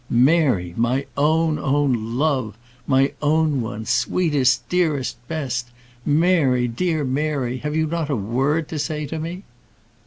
[0.09, 0.73] "Mary!
[0.77, 2.57] my own, own love!
[2.87, 3.85] my own one!
[3.85, 4.67] sweetest!
[4.67, 5.17] dearest!
[5.27, 5.69] best!
[6.03, 6.67] Mary!
[6.67, 7.57] dear Mary!
[7.57, 9.43] have you not a word to say to me?"